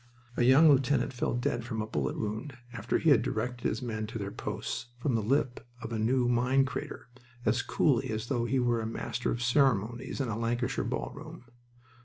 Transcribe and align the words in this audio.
A 0.35 0.43
young 0.43 0.67
lieutenant 0.67 1.13
fell 1.13 1.35
dead 1.35 1.63
from 1.63 1.79
a 1.79 1.85
bullet 1.85 2.17
wound 2.17 2.57
after 2.73 2.97
he 2.97 3.11
had 3.11 3.21
directed 3.21 3.67
his 3.67 3.83
men 3.83 4.07
to 4.07 4.17
their 4.17 4.31
posts 4.31 4.87
from 4.97 5.13
the 5.13 5.21
lip 5.21 5.63
of 5.79 5.93
a 5.93 5.99
new 5.99 6.27
mine 6.27 6.65
crater, 6.65 7.07
as 7.45 7.61
coolly 7.61 8.09
as 8.09 8.25
though 8.25 8.45
he 8.45 8.57
were 8.57 8.81
a 8.81 8.87
master 8.87 9.29
of 9.29 9.43
ceremonies 9.43 10.19
in 10.19 10.27
a 10.27 10.39
Lancashire 10.39 10.85
ballroom. 10.85 11.45